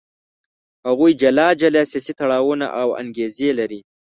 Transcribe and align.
هغوی 0.87 1.11
جلا 1.21 1.47
جلا 1.61 1.83
سیاسي 1.91 2.13
تړاوونه 2.19 2.65
او 2.81 2.87
انګېزې 3.01 3.49
لري. 3.59 3.79